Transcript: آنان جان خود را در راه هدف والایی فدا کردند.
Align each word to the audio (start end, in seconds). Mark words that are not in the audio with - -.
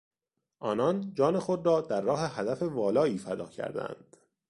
آنان 0.59 1.13
جان 1.13 1.39
خود 1.39 1.65
را 1.65 1.81
در 1.81 2.01
راه 2.01 2.19
هدف 2.35 2.61
والایی 2.61 3.17
فدا 3.17 3.45
کردند. 3.45 4.17